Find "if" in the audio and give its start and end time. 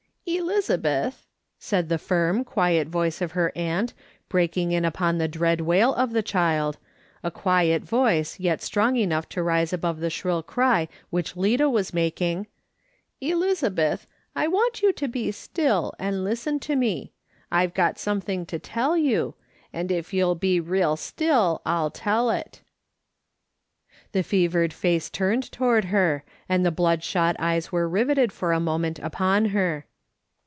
19.73-20.13